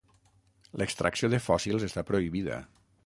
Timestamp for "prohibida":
2.09-2.59